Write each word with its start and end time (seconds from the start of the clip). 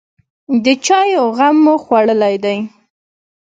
_د 0.63 0.65
چايو 0.85 1.25
غم 1.37 1.55
مو 1.63 1.75
خوړلی 1.83 2.35
دی؟ 2.43 2.57